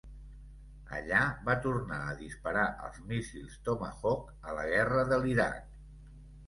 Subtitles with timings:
[0.99, 1.19] Allà,
[1.49, 5.75] va tornar a disparar els míssils Tomahawk a la Guerra de l'Iraq.